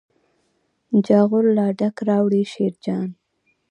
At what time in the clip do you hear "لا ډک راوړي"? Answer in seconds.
1.57-2.41